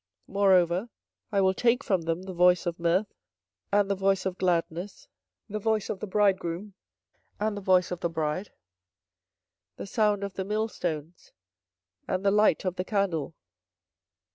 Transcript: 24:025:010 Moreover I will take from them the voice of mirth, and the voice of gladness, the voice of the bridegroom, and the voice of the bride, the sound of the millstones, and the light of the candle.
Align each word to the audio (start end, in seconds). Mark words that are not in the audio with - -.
24:025:010 0.27 0.33
Moreover 0.33 0.89
I 1.31 1.41
will 1.41 1.53
take 1.53 1.83
from 1.83 2.01
them 2.01 2.23
the 2.23 2.33
voice 2.33 2.65
of 2.65 2.79
mirth, 2.79 3.13
and 3.71 3.87
the 3.87 3.93
voice 3.93 4.25
of 4.25 4.39
gladness, 4.39 5.07
the 5.47 5.59
voice 5.59 5.91
of 5.91 5.99
the 5.99 6.07
bridegroom, 6.07 6.73
and 7.39 7.55
the 7.55 7.61
voice 7.61 7.91
of 7.91 7.99
the 7.99 8.09
bride, 8.09 8.51
the 9.75 9.85
sound 9.85 10.23
of 10.23 10.33
the 10.33 10.43
millstones, 10.43 11.33
and 12.07 12.25
the 12.25 12.31
light 12.31 12.65
of 12.65 12.77
the 12.77 12.83
candle. 12.85 13.35